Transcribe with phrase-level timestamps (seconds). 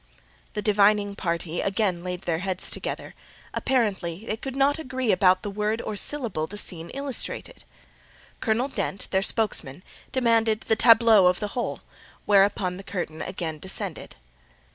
[0.53, 3.13] The divining party again laid their heads together:
[3.53, 7.65] apparently they could not agree about the word or syllable the scene illustrated.
[8.39, 11.81] Colonel Dent, their spokesman, demanded "the tableau of the whole;"
[12.25, 14.15] whereupon the curtain again descended.